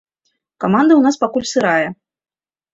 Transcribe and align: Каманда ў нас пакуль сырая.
Каманда 0.65 0.93
ў 0.95 1.01
нас 1.09 1.15
пакуль 1.25 1.47
сырая. 1.53 1.87